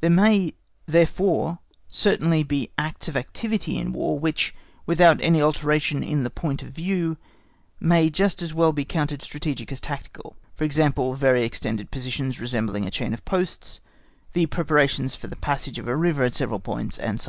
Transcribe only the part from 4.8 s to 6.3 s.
without any alteration in the